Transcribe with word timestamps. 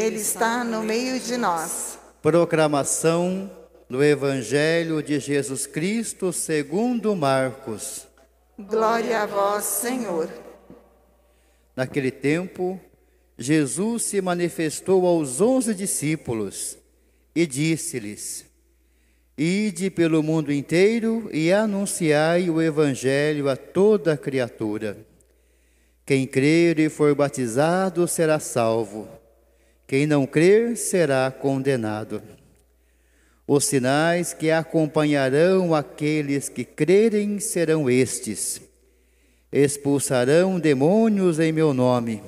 Ele 0.00 0.16
está 0.16 0.64
no 0.64 0.82
meio 0.82 1.20
de 1.20 1.36
nós. 1.36 1.98
Proclamação 2.22 3.50
do 3.86 4.02
Evangelho 4.02 5.02
de 5.02 5.20
Jesus 5.20 5.66
Cristo 5.66 6.32
segundo 6.32 7.14
Marcos. 7.14 8.06
Glória 8.58 9.20
a 9.20 9.26
vós, 9.26 9.62
Senhor. 9.64 10.30
Naquele 11.76 12.10
tempo, 12.10 12.80
Jesus 13.36 14.04
se 14.04 14.22
manifestou 14.22 15.06
aos 15.06 15.38
onze 15.38 15.74
discípulos 15.74 16.78
e 17.34 17.46
disse-lhes: 17.46 18.46
Ide 19.36 19.90
pelo 19.90 20.22
mundo 20.22 20.50
inteiro 20.50 21.28
e 21.30 21.52
anunciai 21.52 22.48
o 22.48 22.62
Evangelho 22.62 23.50
a 23.50 23.56
toda 23.56 24.16
criatura. 24.16 24.96
Quem 26.06 26.26
crer 26.26 26.78
e 26.78 26.88
for 26.88 27.14
batizado 27.14 28.08
será 28.08 28.40
salvo, 28.40 29.19
quem 29.90 30.06
não 30.06 30.24
crer 30.24 30.76
será 30.76 31.28
condenado. 31.32 32.22
Os 33.44 33.64
sinais 33.64 34.32
que 34.32 34.48
acompanharão 34.48 35.74
aqueles 35.74 36.48
que 36.48 36.64
crerem 36.64 37.40
serão 37.40 37.90
estes: 37.90 38.62
expulsarão 39.50 40.60
demônios 40.60 41.40
em 41.40 41.50
meu 41.50 41.74
nome, 41.74 42.22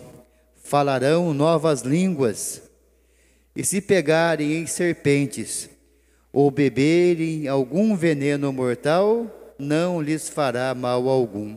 falarão 0.57 1.33
novas 1.33 1.83
línguas, 1.83 2.63
e 3.55 3.65
se 3.65 3.81
pegarem 3.81 4.55
em 4.55 4.67
serpentes, 4.67 5.71
ou 6.33 6.51
beberem 6.51 7.47
algum 7.47 7.95
veneno 7.95 8.53
mortal, 8.53 9.55
não 9.57 10.03
lhes 10.03 10.29
fará 10.29 10.75
mal 10.75 11.09
algum. 11.09 11.57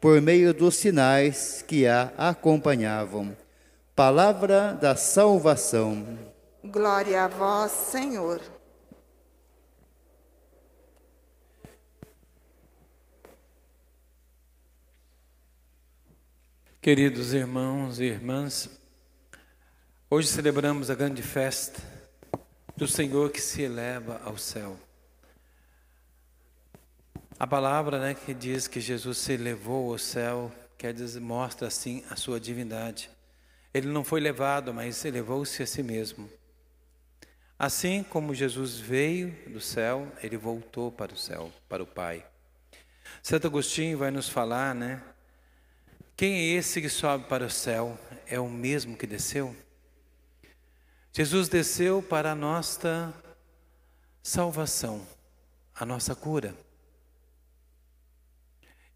por 0.00 0.20
meio 0.20 0.54
dos 0.54 0.76
sinais 0.76 1.62
que 1.66 1.86
a 1.86 2.12
acompanhavam. 2.16 3.36
Palavra 3.94 4.72
da 4.72 4.96
salvação. 4.96 6.18
Glória 6.64 7.24
a 7.24 7.28
vós, 7.28 7.70
Senhor. 7.70 8.40
Queridos 16.80 17.34
irmãos 17.34 18.00
e 18.00 18.04
irmãs, 18.04 18.70
hoje 20.08 20.28
celebramos 20.28 20.88
a 20.88 20.94
grande 20.94 21.22
festa 21.22 21.78
do 22.74 22.88
Senhor 22.88 23.30
que 23.30 23.40
se 23.40 23.60
eleva 23.60 24.18
ao 24.24 24.38
céu. 24.38 24.78
A 27.40 27.46
palavra 27.46 27.98
né, 27.98 28.12
que 28.12 28.34
diz 28.34 28.68
que 28.68 28.82
Jesus 28.82 29.16
se 29.16 29.32
elevou 29.32 29.92
ao 29.92 29.98
céu, 29.98 30.52
quer 30.76 30.92
dizer, 30.92 31.20
mostra 31.20 31.68
assim 31.68 32.04
a 32.10 32.14
sua 32.14 32.38
divindade. 32.38 33.10
Ele 33.72 33.88
não 33.88 34.04
foi 34.04 34.20
levado, 34.20 34.74
mas 34.74 35.02
elevou-se 35.06 35.62
a 35.62 35.66
si 35.66 35.82
mesmo. 35.82 36.30
Assim 37.58 38.02
como 38.02 38.34
Jesus 38.34 38.78
veio 38.78 39.34
do 39.46 39.58
céu, 39.58 40.06
ele 40.22 40.36
voltou 40.36 40.92
para 40.92 41.14
o 41.14 41.16
céu, 41.16 41.50
para 41.66 41.82
o 41.82 41.86
Pai. 41.86 42.26
Santo 43.22 43.46
Agostinho 43.46 43.96
vai 43.96 44.10
nos 44.10 44.28
falar, 44.28 44.74
né? 44.74 45.02
Quem 46.14 46.34
é 46.34 46.58
esse 46.58 46.82
que 46.82 46.90
sobe 46.90 47.24
para 47.26 47.46
o 47.46 47.50
céu? 47.50 47.98
É 48.26 48.38
o 48.38 48.50
mesmo 48.50 48.98
que 48.98 49.06
desceu? 49.06 49.56
Jesus 51.10 51.48
desceu 51.48 52.02
para 52.02 52.32
a 52.32 52.34
nossa 52.34 53.14
salvação, 54.22 55.00
a 55.74 55.86
nossa 55.86 56.14
cura. 56.14 56.54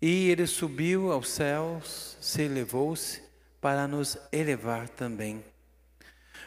E 0.07 0.29
ele 0.29 0.47
subiu 0.47 1.11
aos 1.11 1.31
céus, 1.31 2.19
se 2.21 2.43
elevou-se 2.43 3.23
para 3.59 3.89
nos 3.89 4.19
elevar 4.31 4.87
também. 4.87 5.43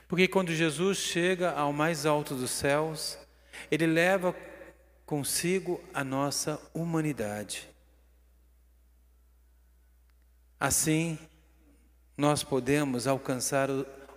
Porque 0.07 0.28
quando 0.28 0.53
Jesus 0.53 1.00
chega 1.00 1.53
ao 1.53 1.73
mais 1.73 2.06
alto 2.06 2.35
dos 2.35 2.51
céus, 2.51 3.17
ele 3.72 3.88
leva 3.88 4.35
consigo 5.07 5.84
a 5.91 6.03
nossa 6.03 6.62
humanidade. 6.72 7.67
Assim, 10.59 11.17
nós 12.16 12.44
podemos 12.44 13.07
alcançar 13.07 13.69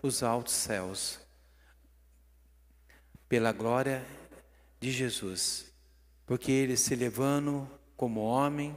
os 0.02 0.22
altos 0.22 0.52
céus 0.52 1.18
pela 3.26 3.52
glória 3.52 4.04
de 4.78 4.90
Jesus, 4.90 5.72
porque 6.26 6.52
ele 6.52 6.76
se 6.76 6.94
levando 6.94 7.66
como 7.96 8.20
homem, 8.20 8.76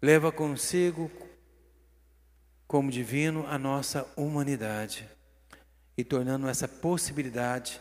leva 0.00 0.30
consigo 0.30 1.10
como 2.66 2.90
divino 2.90 3.46
a 3.46 3.58
nossa 3.58 4.06
humanidade 4.16 5.08
e 5.96 6.04
tornando 6.04 6.48
essa 6.48 6.68
possibilidade 6.68 7.80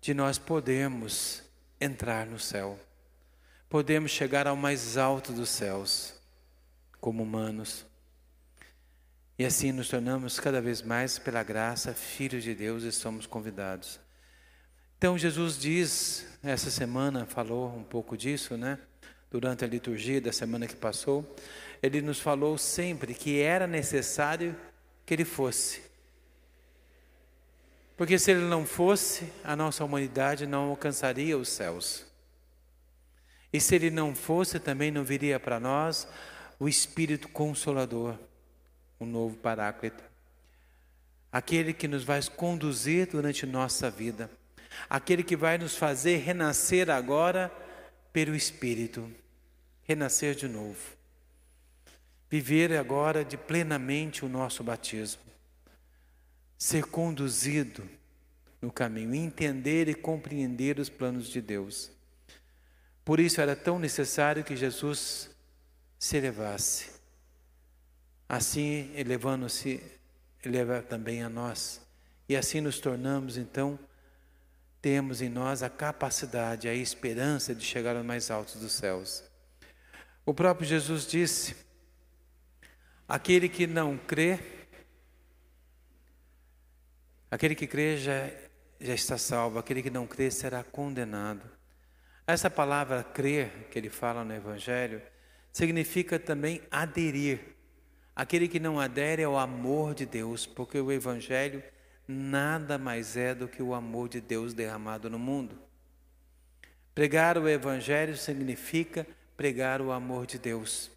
de 0.00 0.14
nós 0.14 0.38
podermos 0.38 1.42
entrar 1.80 2.26
no 2.26 2.38
céu. 2.38 2.78
Podemos 3.68 4.10
chegar 4.10 4.46
ao 4.46 4.56
mais 4.56 4.96
alto 4.96 5.32
dos 5.32 5.48
céus 5.48 6.14
como 7.00 7.22
humanos. 7.22 7.84
E 9.38 9.44
assim 9.44 9.72
nos 9.72 9.88
tornamos 9.88 10.38
cada 10.38 10.60
vez 10.60 10.82
mais, 10.82 11.18
pela 11.18 11.42
graça, 11.42 11.92
filhos 11.92 12.44
de 12.44 12.54
Deus 12.54 12.84
e 12.84 12.92
somos 12.92 13.26
convidados. 13.26 13.98
Então 14.98 15.18
Jesus 15.18 15.58
diz, 15.58 16.26
essa 16.42 16.70
semana 16.70 17.26
falou 17.26 17.74
um 17.76 17.82
pouco 17.82 18.16
disso, 18.16 18.56
né? 18.56 18.78
Durante 19.32 19.64
a 19.64 19.66
liturgia 19.66 20.20
da 20.20 20.30
semana 20.30 20.66
que 20.66 20.76
passou, 20.76 21.34
ele 21.82 22.02
nos 22.02 22.20
falou 22.20 22.58
sempre 22.58 23.14
que 23.14 23.40
era 23.40 23.66
necessário 23.66 24.54
que 25.06 25.14
ele 25.14 25.24
fosse. 25.24 25.80
Porque 27.96 28.18
se 28.18 28.30
ele 28.30 28.42
não 28.42 28.66
fosse, 28.66 29.32
a 29.42 29.56
nossa 29.56 29.82
humanidade 29.82 30.46
não 30.46 30.68
alcançaria 30.68 31.38
os 31.38 31.48
céus. 31.48 32.04
E 33.50 33.58
se 33.58 33.74
ele 33.74 33.90
não 33.90 34.14
fosse, 34.14 34.60
também 34.60 34.90
não 34.90 35.02
viria 35.02 35.40
para 35.40 35.58
nós 35.58 36.06
o 36.60 36.68
Espírito 36.68 37.26
Consolador, 37.28 38.18
o 38.98 39.06
novo 39.06 39.36
Paráclito. 39.36 40.04
Aquele 41.32 41.72
que 41.72 41.88
nos 41.88 42.04
vai 42.04 42.20
conduzir 42.36 43.06
durante 43.06 43.46
nossa 43.46 43.90
vida. 43.90 44.30
Aquele 44.90 45.22
que 45.22 45.36
vai 45.36 45.56
nos 45.56 45.74
fazer 45.74 46.18
renascer 46.18 46.90
agora 46.90 47.50
pelo 48.12 48.34
Espírito 48.34 49.10
renascer 49.84 50.34
de 50.34 50.48
novo. 50.48 50.96
Viver 52.30 52.72
agora 52.78 53.24
de 53.24 53.36
plenamente 53.36 54.24
o 54.24 54.28
nosso 54.28 54.64
batismo. 54.64 55.22
Ser 56.56 56.84
conduzido 56.84 57.86
no 58.60 58.70
caminho, 58.70 59.14
entender 59.14 59.88
e 59.88 59.94
compreender 59.94 60.78
os 60.78 60.88
planos 60.88 61.28
de 61.28 61.40
Deus. 61.40 61.90
Por 63.04 63.18
isso 63.18 63.40
era 63.40 63.56
tão 63.56 63.78
necessário 63.78 64.44
que 64.44 64.56
Jesus 64.56 65.30
se 65.98 66.16
elevasse. 66.16 66.92
Assim, 68.28 68.92
elevando-se, 68.94 69.82
eleva 70.44 70.80
também 70.80 71.22
a 71.22 71.28
nós. 71.28 71.80
E 72.28 72.36
assim 72.36 72.60
nos 72.60 72.78
tornamos, 72.78 73.36
então, 73.36 73.78
temos 74.80 75.20
em 75.20 75.28
nós 75.28 75.62
a 75.62 75.68
capacidade, 75.68 76.68
a 76.68 76.74
esperança 76.74 77.54
de 77.54 77.64
chegar 77.64 77.96
aos 77.96 78.06
mais 78.06 78.30
altos 78.30 78.56
dos 78.56 78.72
céus. 78.72 79.24
O 80.24 80.32
próprio 80.32 80.66
Jesus 80.66 81.06
disse: 81.06 81.56
aquele 83.08 83.48
que 83.48 83.66
não 83.66 83.98
crê, 83.98 84.38
aquele 87.30 87.54
que 87.54 87.66
crê 87.66 87.96
já, 87.96 88.30
já 88.80 88.94
está 88.94 89.18
salvo, 89.18 89.58
aquele 89.58 89.82
que 89.82 89.90
não 89.90 90.06
crê 90.06 90.30
será 90.30 90.62
condenado. 90.62 91.42
Essa 92.26 92.48
palavra 92.48 93.02
crer, 93.02 93.68
que 93.70 93.78
ele 93.78 93.90
fala 93.90 94.24
no 94.24 94.32
Evangelho, 94.32 95.02
significa 95.52 96.18
também 96.18 96.62
aderir. 96.70 97.40
Aquele 98.14 98.46
que 98.46 98.60
não 98.60 98.78
adere 98.78 99.24
ao 99.24 99.38
amor 99.38 99.94
de 99.94 100.06
Deus, 100.06 100.46
porque 100.46 100.78
o 100.78 100.92
Evangelho 100.92 101.62
nada 102.06 102.78
mais 102.78 103.16
é 103.16 103.34
do 103.34 103.48
que 103.48 103.62
o 103.62 103.74
amor 103.74 104.08
de 104.08 104.20
Deus 104.20 104.54
derramado 104.54 105.10
no 105.10 105.18
mundo. 105.18 105.58
Pregar 106.94 107.38
o 107.38 107.48
Evangelho 107.48 108.16
significa 108.16 109.06
pregar 109.42 109.82
o 109.82 109.90
amor 109.90 110.24
de 110.24 110.38
Deus. 110.38 110.88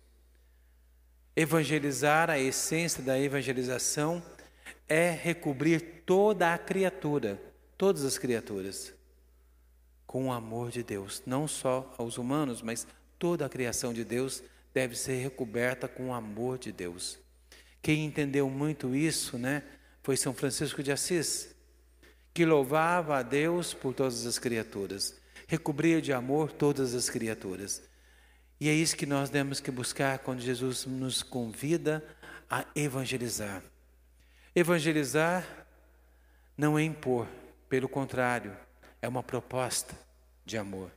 Evangelizar, 1.35 2.29
a 2.29 2.37
essência 2.37 3.01
da 3.01 3.19
evangelização 3.19 4.21
é 4.87 5.09
recobrir 5.09 6.03
toda 6.05 6.53
a 6.53 6.57
criatura 6.59 7.41
todas 7.75 8.05
as 8.05 8.19
criaturas 8.19 8.93
com 10.05 10.27
o 10.27 10.31
amor 10.31 10.69
de 10.69 10.83
Deus, 10.83 11.23
não 11.25 11.47
só 11.47 11.91
aos 11.97 12.19
humanos, 12.19 12.61
mas 12.61 12.85
toda 13.17 13.47
a 13.47 13.49
criação 13.49 13.91
de 13.91 14.03
Deus 14.03 14.43
deve 14.71 14.95
ser 14.95 15.15
recoberta 15.15 15.87
com 15.87 16.09
o 16.09 16.13
amor 16.13 16.59
de 16.59 16.71
Deus. 16.71 17.17
Quem 17.81 18.05
entendeu 18.05 18.47
muito 18.47 18.95
isso, 18.95 19.39
né, 19.39 19.63
foi 20.03 20.15
São 20.15 20.35
Francisco 20.35 20.83
de 20.83 20.91
Assis, 20.91 21.49
que 22.31 22.45
louvava 22.45 23.17
a 23.17 23.23
Deus 23.23 23.73
por 23.73 23.95
todas 23.95 24.23
as 24.27 24.37
criaturas, 24.37 25.15
recobria 25.47 25.99
de 25.99 26.13
amor 26.13 26.51
todas 26.51 26.93
as 26.93 27.09
criaturas. 27.09 27.81
E 28.59 28.69
é 28.69 28.73
isso 28.73 28.95
que 28.95 29.05
nós 29.05 29.29
temos 29.29 29.59
que 29.59 29.69
buscar 29.69 30.19
quando 30.19 30.39
Jesus 30.39 30.85
nos 30.85 31.21
convida 31.21 32.03
a 32.49 32.65
evangelizar. 32.75 33.61
Evangelizar 34.55 35.45
não 36.57 36.79
é 36.79 36.83
impor, 36.83 37.27
pelo 37.67 37.89
contrário, 37.89 38.55
é 39.01 39.07
uma 39.07 39.21
proposta 39.21 39.93
de 40.45 40.57
amor. 40.57 40.89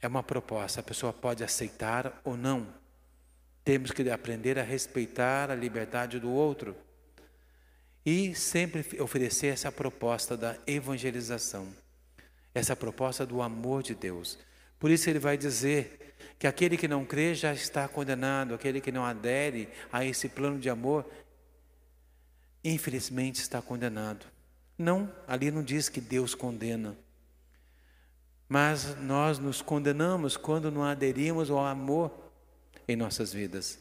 É 0.00 0.06
uma 0.06 0.22
proposta, 0.22 0.80
a 0.80 0.84
pessoa 0.84 1.12
pode 1.12 1.42
aceitar 1.42 2.20
ou 2.24 2.36
não. 2.36 2.72
Temos 3.64 3.90
que 3.90 4.08
aprender 4.08 4.58
a 4.58 4.62
respeitar 4.62 5.50
a 5.50 5.54
liberdade 5.56 6.20
do 6.20 6.30
outro 6.30 6.76
e 8.06 8.34
sempre 8.34 9.02
oferecer 9.02 9.48
essa 9.48 9.72
proposta 9.72 10.36
da 10.36 10.56
evangelização, 10.66 11.68
essa 12.54 12.76
proposta 12.76 13.26
do 13.26 13.42
amor 13.42 13.82
de 13.82 13.94
Deus. 13.94 14.38
Por 14.78 14.90
isso 14.90 15.10
ele 15.10 15.18
vai 15.18 15.36
dizer 15.36 16.14
que 16.38 16.46
aquele 16.46 16.76
que 16.76 16.86
não 16.86 17.04
crê 17.04 17.34
já 17.34 17.52
está 17.52 17.88
condenado, 17.88 18.54
aquele 18.54 18.80
que 18.80 18.92
não 18.92 19.04
adere 19.04 19.68
a 19.92 20.04
esse 20.04 20.28
plano 20.28 20.58
de 20.58 20.70
amor, 20.70 21.04
infelizmente 22.62 23.40
está 23.40 23.60
condenado. 23.60 24.26
Não, 24.76 25.12
ali 25.26 25.50
não 25.50 25.62
diz 25.62 25.88
que 25.88 26.00
Deus 26.00 26.34
condena. 26.34 26.96
Mas 28.48 28.96
nós 29.00 29.38
nos 29.38 29.60
condenamos 29.60 30.36
quando 30.36 30.70
não 30.70 30.84
aderimos 30.84 31.50
ao 31.50 31.66
amor 31.66 32.12
em 32.86 32.94
nossas 32.94 33.32
vidas. 33.32 33.78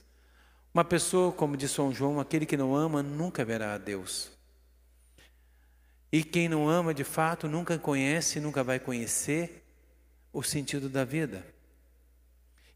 Uma 0.74 0.84
pessoa, 0.84 1.32
como 1.32 1.56
diz 1.56 1.72
São 1.72 1.94
João, 1.94 2.20
aquele 2.20 2.46
que 2.46 2.58
não 2.58 2.76
ama 2.76 3.02
nunca 3.04 3.46
verá 3.46 3.76
a 3.76 3.78
Deus. 3.78 4.32
E 6.12 6.24
quem 6.24 6.50
não 6.50 6.68
ama 6.68 6.94
de 6.94 7.04
fato 7.04 7.48
nunca 7.48 7.78
conhece, 7.78 8.40
nunca 8.40 8.64
vai 8.64 8.80
conhecer 8.80 9.67
o 10.38 10.44
sentido 10.44 10.90
da 10.90 11.04
vida. 11.04 11.46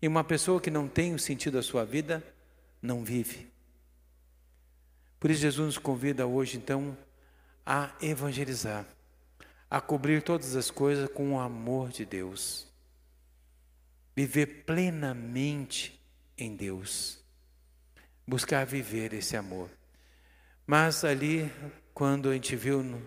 E 0.02 0.08
uma 0.08 0.24
pessoa 0.24 0.60
que 0.60 0.72
não 0.72 0.88
tem 0.88 1.14
o 1.14 1.20
sentido 1.20 1.54
da 1.54 1.64
sua 1.64 1.86
vida 1.86 2.24
não 2.82 3.04
vive. 3.04 3.52
Por 5.20 5.30
isso, 5.30 5.42
Jesus 5.42 5.66
nos 5.66 5.78
convida 5.78 6.26
hoje, 6.26 6.58
então, 6.58 6.98
a 7.66 7.92
evangelizar 8.02 8.86
a 9.72 9.80
cobrir 9.80 10.22
todas 10.22 10.58
as 10.58 10.70
coisas 10.70 11.10
com 11.10 11.36
o 11.36 11.40
amor 11.40 11.92
de 11.92 12.04
Deus. 12.04 12.68
Viver 14.14 14.66
plenamente 14.66 15.98
em 16.38 16.54
Deus. 16.54 17.24
Buscar 18.28 18.66
viver 18.66 19.14
esse 19.14 19.38
amor. 19.38 19.70
Mas 20.68 21.06
ali, 21.06 21.50
quando 21.94 22.30
a 22.30 22.34
gente 22.34 22.54
viu 22.54 22.84
no, 22.84 23.02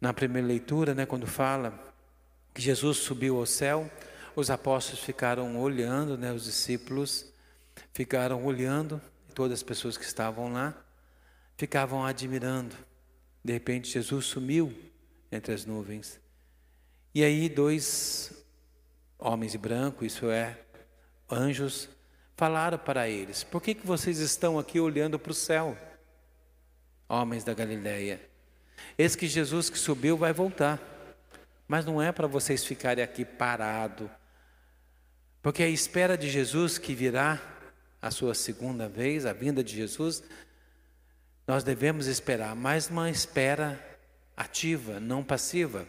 na 0.00 0.12
primeira 0.12 0.48
leitura, 0.48 0.94
né, 0.96 1.06
quando 1.06 1.28
fala 1.28 1.93
que 2.54 2.62
Jesus 2.62 2.98
subiu 2.98 3.36
ao 3.36 3.44
céu, 3.44 3.90
os 4.36 4.48
apóstolos 4.48 5.02
ficaram 5.02 5.60
olhando, 5.60 6.16
né, 6.16 6.32
os 6.32 6.44
discípulos 6.44 7.32
ficaram 7.92 8.44
olhando, 8.44 9.00
todas 9.34 9.58
as 9.58 9.62
pessoas 9.62 9.96
que 9.98 10.04
estavam 10.04 10.52
lá 10.52 10.74
ficavam 11.56 12.04
admirando. 12.04 12.74
De 13.44 13.52
repente, 13.52 13.90
Jesus 13.90 14.26
sumiu 14.26 14.72
entre 15.30 15.52
as 15.52 15.66
nuvens. 15.66 16.20
E 17.14 17.22
aí 17.22 17.48
dois 17.48 18.32
homens 19.18 19.52
de 19.52 19.58
branco, 19.58 20.04
isso 20.04 20.30
é, 20.30 20.58
anjos, 21.30 21.88
falaram 22.36 22.78
para 22.78 23.08
eles: 23.08 23.44
Por 23.44 23.60
que, 23.60 23.74
que 23.74 23.86
vocês 23.86 24.18
estão 24.18 24.58
aqui 24.58 24.80
olhando 24.80 25.18
para 25.18 25.32
o 25.32 25.34
céu? 25.34 25.76
Homens 27.08 27.44
da 27.44 27.52
Galileia. 27.52 28.20
Eis 28.96 29.14
que 29.14 29.26
Jesus 29.26 29.68
que 29.68 29.78
subiu 29.78 30.16
vai 30.16 30.32
voltar. 30.32 30.93
Mas 31.66 31.84
não 31.84 32.00
é 32.00 32.12
para 32.12 32.26
vocês 32.26 32.64
ficarem 32.64 33.02
aqui 33.02 33.24
parados. 33.24 34.10
Porque 35.42 35.62
a 35.62 35.68
espera 35.68 36.16
de 36.16 36.30
Jesus 36.30 36.78
que 36.78 36.94
virá 36.94 37.40
a 38.00 38.10
sua 38.10 38.34
segunda 38.34 38.88
vez, 38.88 39.24
a 39.26 39.32
vinda 39.32 39.64
de 39.64 39.74
Jesus, 39.74 40.22
nós 41.46 41.62
devemos 41.62 42.06
esperar, 42.06 42.54
mas 42.54 42.88
uma 42.88 43.10
espera 43.10 43.82
ativa, 44.36 44.98
não 44.98 45.22
passiva, 45.22 45.86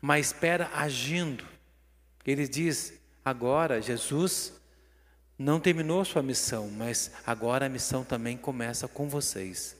mas 0.00 0.26
espera 0.26 0.70
agindo. 0.74 1.44
Ele 2.24 2.46
diz: 2.48 2.94
agora 3.24 3.80
Jesus 3.80 4.52
não 5.38 5.58
terminou 5.58 6.04
sua 6.04 6.22
missão, 6.22 6.70
mas 6.70 7.10
agora 7.26 7.66
a 7.66 7.68
missão 7.68 8.04
também 8.04 8.36
começa 8.36 8.86
com 8.86 9.08
vocês. 9.08 9.76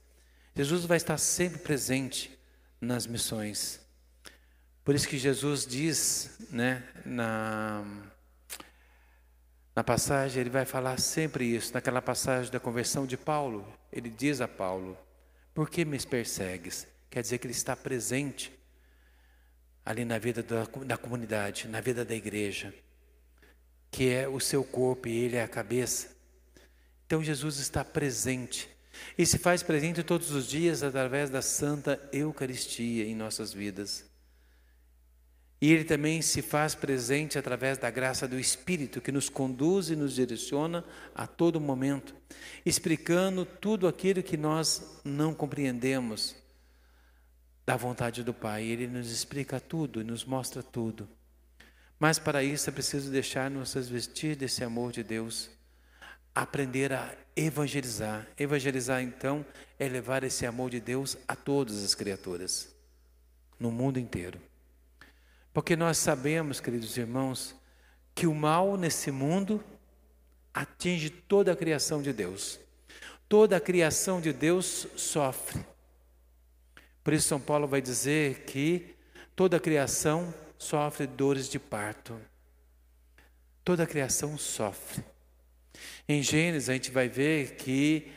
Jesus 0.54 0.84
vai 0.84 0.96
estar 0.96 1.18
sempre 1.18 1.58
presente 1.60 2.36
nas 2.80 3.06
missões. 3.06 3.80
Por 4.84 4.94
isso 4.94 5.06
que 5.08 5.18
Jesus 5.18 5.66
diz, 5.66 6.38
né, 6.50 6.82
na, 7.04 7.84
na 9.76 9.84
passagem, 9.84 10.40
ele 10.40 10.50
vai 10.50 10.64
falar 10.64 10.98
sempre 10.98 11.44
isso, 11.44 11.72
naquela 11.72 12.02
passagem 12.02 12.50
da 12.50 12.58
conversão 12.58 13.06
de 13.06 13.16
Paulo, 13.16 13.66
ele 13.92 14.10
diz 14.10 14.40
a 14.40 14.48
Paulo: 14.48 14.98
Por 15.54 15.70
que 15.70 15.84
me 15.84 15.98
persegues? 15.98 16.86
quer 17.12 17.20
dizer 17.20 17.36
que 17.36 17.46
ele 17.46 17.52
está 17.52 17.76
presente 17.76 18.50
ali 19.84 20.02
na 20.02 20.18
vida 20.18 20.42
da, 20.42 20.64
da 20.64 20.96
comunidade, 20.96 21.68
na 21.68 21.78
vida 21.78 22.06
da 22.06 22.14
igreja, 22.14 22.74
que 23.90 24.08
é 24.08 24.26
o 24.26 24.40
seu 24.40 24.64
corpo 24.64 25.08
e 25.08 25.18
ele 25.18 25.36
é 25.36 25.42
a 25.42 25.48
cabeça. 25.48 26.08
Então 27.04 27.22
Jesus 27.22 27.58
está 27.58 27.84
presente 27.84 28.66
e 29.18 29.26
se 29.26 29.36
faz 29.36 29.62
presente 29.62 30.02
todos 30.02 30.30
os 30.30 30.48
dias 30.48 30.82
através 30.82 31.28
da 31.28 31.42
Santa 31.42 32.00
Eucaristia 32.10 33.04
em 33.04 33.14
nossas 33.14 33.52
vidas. 33.52 34.10
E 35.62 35.72
Ele 35.72 35.84
também 35.84 36.20
se 36.20 36.42
faz 36.42 36.74
presente 36.74 37.38
através 37.38 37.78
da 37.78 37.88
graça 37.88 38.26
do 38.26 38.36
Espírito, 38.36 39.00
que 39.00 39.12
nos 39.12 39.28
conduz 39.28 39.90
e 39.90 39.94
nos 39.94 40.16
direciona 40.16 40.84
a 41.14 41.24
todo 41.24 41.60
momento, 41.60 42.16
explicando 42.66 43.44
tudo 43.44 43.86
aquilo 43.86 44.24
que 44.24 44.36
nós 44.36 45.00
não 45.04 45.32
compreendemos, 45.32 46.34
da 47.64 47.76
vontade 47.76 48.24
do 48.24 48.34
Pai. 48.34 48.64
Ele 48.64 48.88
nos 48.88 49.12
explica 49.12 49.60
tudo 49.60 50.00
e 50.00 50.04
nos 50.04 50.24
mostra 50.24 50.64
tudo. 50.64 51.08
Mas 51.96 52.18
para 52.18 52.42
isso 52.42 52.68
é 52.68 52.72
preciso 52.72 53.12
deixar-nos 53.12 53.72
vestir 53.88 54.34
desse 54.34 54.64
amor 54.64 54.90
de 54.90 55.04
Deus, 55.04 55.48
aprender 56.34 56.92
a 56.92 57.14
evangelizar. 57.36 58.26
Evangelizar, 58.36 59.00
então, 59.00 59.46
é 59.78 59.88
levar 59.88 60.24
esse 60.24 60.44
amor 60.44 60.70
de 60.70 60.80
Deus 60.80 61.16
a 61.28 61.36
todas 61.36 61.84
as 61.84 61.94
criaturas, 61.94 62.74
no 63.60 63.70
mundo 63.70 64.00
inteiro. 64.00 64.40
Porque 65.52 65.76
nós 65.76 65.98
sabemos, 65.98 66.60
queridos 66.60 66.96
irmãos, 66.96 67.54
que 68.14 68.26
o 68.26 68.34
mal 68.34 68.76
nesse 68.76 69.10
mundo 69.10 69.62
atinge 70.52 71.10
toda 71.10 71.52
a 71.52 71.56
criação 71.56 72.02
de 72.02 72.12
Deus. 72.12 72.58
Toda 73.28 73.56
a 73.56 73.60
criação 73.60 74.20
de 74.20 74.32
Deus 74.32 74.86
sofre. 74.96 75.64
Por 77.02 77.12
isso, 77.12 77.28
São 77.28 77.40
Paulo 77.40 77.66
vai 77.66 77.80
dizer 77.80 78.44
que 78.44 78.94
toda 79.34 79.56
a 79.56 79.60
criação 79.60 80.32
sofre 80.58 81.06
dores 81.06 81.48
de 81.48 81.58
parto. 81.58 82.18
Toda 83.64 83.84
a 83.84 83.86
criação 83.86 84.38
sofre. 84.38 85.04
Em 86.08 86.22
Gênesis, 86.22 86.68
a 86.68 86.74
gente 86.74 86.90
vai 86.90 87.08
ver 87.08 87.56
que 87.56 88.12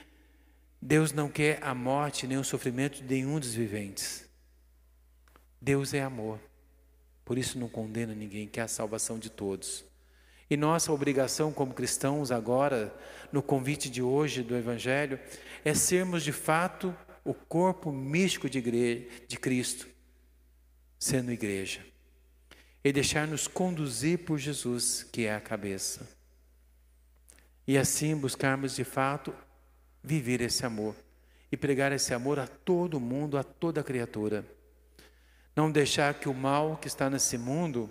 Deus 0.82 1.12
não 1.12 1.30
quer 1.30 1.64
a 1.64 1.74
morte 1.74 2.28
nem 2.28 2.38
o 2.38 2.44
sofrimento 2.44 3.02
de 3.02 3.16
nenhum 3.16 3.40
dos 3.40 3.54
viventes. 3.54 4.26
Deus 5.62 5.94
é 5.94 6.02
amor. 6.02 6.40
Por 7.26 7.40
isso 7.40 7.58
não 7.58 7.68
condena 7.68 8.14
ninguém, 8.14 8.48
quer 8.48 8.62
a 8.62 8.68
salvação 8.68 9.18
de 9.18 9.32
todos. 9.32 9.84
E 10.48 10.56
nossa 10.56 10.94
obrigação 10.94 11.52
como 11.52 11.74
cristãos 11.74 12.32
agora, 12.32 12.96
no 13.32 13.42
convite 13.42 13.90
de 13.90 14.02
hoje 14.02 14.44
do 14.44 14.56
Evangelho, 14.56 15.20
é 15.64 15.74
sermos 15.74 16.24
de 16.24 16.32
fato 16.32 16.96
o 17.24 17.34
corpo 17.34 17.92
místico 17.92 18.48
de, 18.48 18.60
igreja, 18.60 19.08
de 19.28 19.38
Cristo, 19.38 19.88
sendo 21.00 21.32
igreja. 21.32 21.82
E 22.84 22.94
deixar-nos 22.94 23.48
conduzir 23.48 24.20
por 24.20 24.38
Jesus, 24.38 25.02
que 25.12 25.26
é 25.26 25.34
a 25.34 25.42
cabeça. 25.42 26.08
E 27.68 27.80
assim 27.80 28.16
buscarmos 28.16 28.76
de 28.76 28.84
fato 28.84 29.34
viver 30.04 30.42
esse 30.42 30.64
amor 30.64 30.96
e 31.52 31.58
pregar 31.58 31.92
esse 31.92 32.14
amor 32.14 32.38
a 32.38 32.46
todo 32.46 33.00
mundo, 33.00 33.38
a 33.38 33.44
toda 33.44 33.84
criatura. 33.84 34.46
Não 35.56 35.72
deixar 35.72 36.14
que 36.16 36.28
o 36.28 36.34
mal 36.34 36.78
que 36.78 36.88
está 36.88 37.10
nesse 37.10 37.38
mundo 37.38 37.90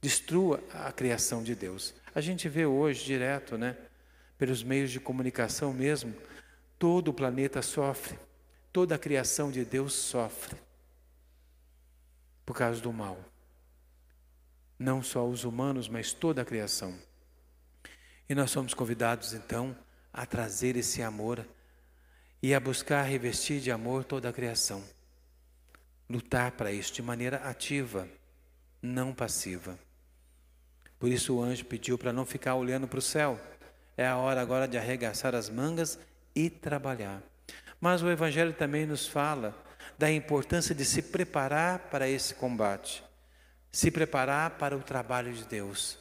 destrua 0.00 0.62
a 0.72 0.90
criação 0.90 1.42
de 1.42 1.54
Deus. 1.54 1.94
A 2.14 2.20
gente 2.20 2.48
vê 2.48 2.66
hoje 2.66 3.04
direto, 3.04 3.56
né, 3.56 3.76
pelos 4.36 4.62
meios 4.62 4.90
de 4.90 5.00
comunicação 5.00 5.72
mesmo, 5.72 6.14
todo 6.78 7.08
o 7.08 7.14
planeta 7.14 7.62
sofre. 7.62 8.18
Toda 8.72 8.94
a 8.94 8.98
criação 8.98 9.50
de 9.50 9.64
Deus 9.64 9.92
sofre. 9.94 10.56
por 12.44 12.56
causa 12.56 12.80
do 12.80 12.92
mal. 12.92 13.18
Não 14.78 15.02
só 15.02 15.26
os 15.26 15.42
humanos, 15.44 15.88
mas 15.88 16.12
toda 16.12 16.42
a 16.42 16.44
criação. 16.44 16.96
E 18.28 18.34
nós 18.34 18.50
somos 18.52 18.72
convidados 18.72 19.32
então 19.32 19.76
a 20.12 20.24
trazer 20.24 20.76
esse 20.76 21.02
amor 21.02 21.44
e 22.40 22.54
a 22.54 22.60
buscar 22.60 23.02
revestir 23.02 23.60
de 23.60 23.70
amor 23.72 24.04
toda 24.04 24.28
a 24.28 24.32
criação. 24.32 24.84
Lutar 26.08 26.52
para 26.52 26.70
isso 26.70 26.92
de 26.92 27.02
maneira 27.02 27.38
ativa, 27.38 28.08
não 28.80 29.12
passiva. 29.12 29.78
Por 30.98 31.10
isso 31.10 31.34
o 31.34 31.42
anjo 31.42 31.64
pediu 31.64 31.98
para 31.98 32.12
não 32.12 32.24
ficar 32.24 32.54
olhando 32.54 32.86
para 32.86 32.98
o 32.98 33.02
céu. 33.02 33.40
É 33.96 34.06
a 34.06 34.16
hora 34.16 34.40
agora 34.40 34.68
de 34.68 34.78
arregaçar 34.78 35.34
as 35.34 35.50
mangas 35.50 35.98
e 36.34 36.48
trabalhar. 36.48 37.22
Mas 37.80 38.02
o 38.02 38.10
Evangelho 38.10 38.52
também 38.52 38.86
nos 38.86 39.06
fala 39.06 39.54
da 39.98 40.10
importância 40.10 40.74
de 40.74 40.84
se 40.84 41.02
preparar 41.02 41.78
para 41.90 42.08
esse 42.08 42.34
combate, 42.34 43.02
se 43.72 43.90
preparar 43.90 44.52
para 44.52 44.76
o 44.76 44.82
trabalho 44.82 45.32
de 45.32 45.44
Deus. 45.44 45.98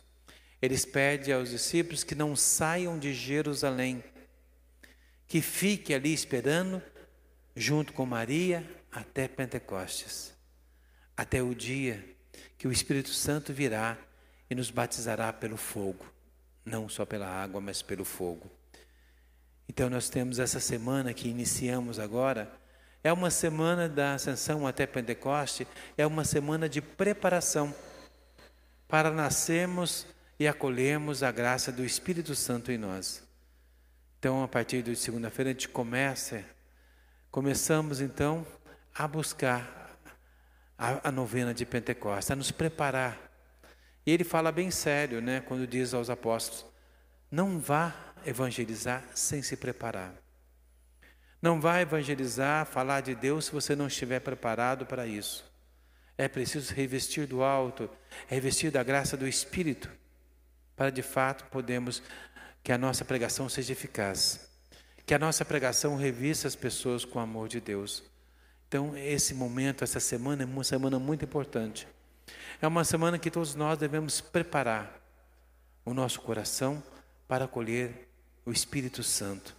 Eles 0.62 0.86
pedem 0.86 1.34
aos 1.34 1.50
discípulos 1.50 2.04
que 2.04 2.16
não 2.16 2.36
saiam 2.36 2.98
de 2.98 3.14
Jerusalém, 3.14 4.04
que 5.28 5.42
fique 5.42 5.94
ali 5.94 6.14
esperando, 6.14 6.82
junto 7.56 7.94
com 7.94 8.06
Maria, 8.06 8.68
até 8.96 9.28
Pentecostes, 9.28 10.34
até 11.18 11.44
o 11.44 11.54
dia 11.54 12.16
que 12.58 12.66
o 12.66 12.72
Espírito 12.72 13.10
Santo 13.10 13.52
virá 13.52 13.98
e 14.50 14.56
nos 14.56 14.72
batizará 14.72 15.34
pelo 15.34 15.58
fogo, 15.58 16.06
não 16.64 16.88
só 16.88 17.06
pela 17.06 17.28
água, 17.28 17.60
mas 17.60 17.82
pelo 17.82 18.06
fogo. 18.06 18.50
Então 19.68 19.90
nós 19.90 20.08
temos 20.08 20.40
essa 20.40 20.62
semana 20.62 21.14
que 21.14 21.28
iniciamos 21.28 22.00
agora, 22.00 22.50
é 23.04 23.12
uma 23.12 23.30
semana 23.30 23.90
da 23.90 24.14
ascensão 24.14 24.66
até 24.66 24.88
Pentecoste, 24.88 25.68
é 25.98 26.08
uma 26.08 26.24
semana 26.24 26.70
de 26.70 26.82
preparação 26.82 27.76
para 28.88 29.12
nascermos 29.12 30.08
e 30.40 30.48
acolhermos 30.48 31.22
a 31.22 31.34
graça 31.34 31.70
do 31.70 31.84
Espírito 31.84 32.34
Santo 32.34 32.72
em 32.72 32.78
nós. 32.78 33.22
Então, 34.18 34.42
a 34.42 34.48
partir 34.48 34.82
de 34.82 34.96
segunda-feira, 34.96 35.50
a 35.50 35.54
gente 35.54 35.68
começa, 35.68 36.44
começamos 37.30 38.00
então 38.00 38.48
a 38.96 39.08
buscar 39.08 40.00
a, 40.78 41.10
a 41.10 41.12
novena 41.12 41.54
de 41.54 41.66
Pentecostes, 41.66 42.32
a 42.32 42.36
nos 42.36 42.52
preparar. 42.52 43.20
E 44.06 44.12
ele 44.12 44.24
fala 44.24 44.52
bem 44.52 44.72
sério, 44.72 45.22
né, 45.22 45.42
quando 45.42 45.68
diz 45.68 45.94
aos 45.94 46.10
apóstolos: 46.10 46.66
não 47.30 47.60
vá 47.60 47.94
evangelizar 48.26 49.04
sem 49.14 49.42
se 49.42 49.58
preparar. 49.58 50.14
Não 51.42 51.60
vá 51.60 51.82
evangelizar, 51.82 52.66
falar 52.66 53.02
de 53.02 53.14
Deus 53.14 53.46
se 53.46 53.52
você 53.52 53.76
não 53.76 53.88
estiver 53.88 54.20
preparado 54.20 54.86
para 54.86 55.06
isso. 55.06 55.46
É 56.18 56.28
preciso 56.28 56.74
revestir 56.74 57.28
do 57.28 57.44
alto, 57.44 57.90
revestir 58.28 58.72
da 58.72 58.82
graça 58.82 59.18
do 59.18 59.28
Espírito, 59.28 59.92
para 60.76 60.90
de 60.90 61.02
fato 61.02 61.44
podermos 61.52 62.02
que 62.64 62.72
a 62.72 62.78
nossa 62.78 63.04
pregação 63.04 63.50
seja 63.50 63.74
eficaz, 63.74 64.50
que 65.06 65.14
a 65.14 65.20
nossa 65.20 65.44
pregação 65.44 65.98
revista 65.98 66.48
as 66.48 66.56
pessoas 66.56 67.04
com 67.04 67.20
o 67.20 67.22
amor 67.22 67.48
de 67.48 67.60
Deus. 67.60 68.04
Então, 68.68 68.98
esse 68.98 69.34
momento, 69.34 69.84
essa 69.84 70.00
semana 70.00 70.44
é 70.44 70.46
uma 70.46 70.64
semana 70.64 71.00
muito 71.00 71.24
importante. 71.24 71.88
É 72.62 72.68
uma 72.68 72.84
semana 72.84 73.20
que 73.20 73.30
todos 73.30 73.56
nós 73.56 73.78
devemos 73.78 74.22
preparar 74.22 75.00
o 75.84 75.94
nosso 75.94 76.22
coração 76.22 76.84
para 77.28 77.46
acolher 77.46 78.08
o 78.46 78.52
Espírito 78.52 79.04
Santo 79.04 79.56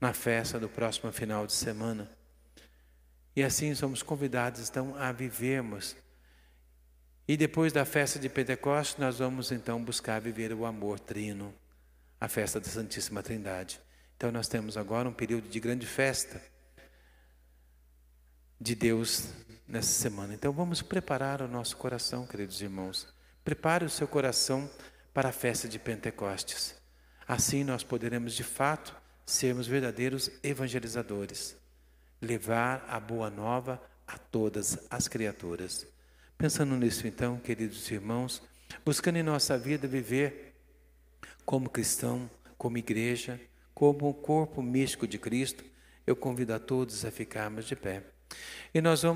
na 0.00 0.12
festa 0.12 0.58
do 0.58 0.68
próximo 0.68 1.12
final 1.12 1.46
de 1.46 1.52
semana. 1.52 2.10
E 3.34 3.42
assim 3.42 3.74
somos 3.74 4.02
convidados 4.02 4.68
então 4.68 4.96
a 4.96 5.12
vivermos. 5.12 5.96
E 7.28 7.36
depois 7.36 7.72
da 7.72 7.84
festa 7.84 8.18
de 8.18 8.28
Pentecostes, 8.28 8.98
nós 8.98 9.18
vamos 9.18 9.52
então 9.52 9.82
buscar 9.82 10.20
viver 10.20 10.52
o 10.52 10.64
amor 10.64 10.98
trino 10.98 11.54
a 12.20 12.28
festa 12.28 12.58
da 12.58 12.66
Santíssima 12.66 13.22
Trindade. 13.22 13.80
Então 14.16 14.32
nós 14.32 14.48
temos 14.48 14.76
agora 14.76 15.08
um 15.08 15.12
período 15.12 15.48
de 15.48 15.60
grande 15.60 15.86
festa 15.86 16.40
de 18.60 18.74
Deus 18.74 19.28
nessa 19.66 19.92
semana. 19.92 20.34
Então 20.34 20.52
vamos 20.52 20.82
preparar 20.82 21.42
o 21.42 21.48
nosso 21.48 21.76
coração, 21.76 22.26
queridos 22.26 22.60
irmãos. 22.60 23.06
Prepare 23.44 23.84
o 23.84 23.90
seu 23.90 24.08
coração 24.08 24.70
para 25.12 25.28
a 25.28 25.32
festa 25.32 25.68
de 25.68 25.78
Pentecostes. 25.78 26.74
Assim 27.26 27.64
nós 27.64 27.82
poderemos 27.82 28.34
de 28.34 28.44
fato 28.44 28.96
sermos 29.24 29.66
verdadeiros 29.66 30.30
evangelizadores, 30.42 31.56
levar 32.20 32.84
a 32.88 33.00
boa 33.00 33.28
nova 33.28 33.82
a 34.06 34.16
todas 34.16 34.78
as 34.88 35.08
criaturas. 35.08 35.86
Pensando 36.38 36.76
nisso 36.76 37.06
então, 37.06 37.38
queridos 37.38 37.90
irmãos, 37.90 38.42
buscando 38.84 39.16
em 39.16 39.22
nossa 39.22 39.58
vida 39.58 39.88
viver 39.88 40.54
como 41.44 41.70
cristão, 41.70 42.30
como 42.56 42.78
igreja, 42.78 43.40
como 43.74 44.08
o 44.08 44.14
corpo 44.14 44.62
místico 44.62 45.06
de 45.06 45.18
Cristo, 45.18 45.64
eu 46.06 46.14
convido 46.14 46.54
a 46.54 46.58
todos 46.58 47.04
a 47.04 47.10
ficarmos 47.10 47.64
de 47.64 47.74
pé. 47.74 48.15
E 48.74 48.80
nós 48.80 49.02
vamos 49.02 49.14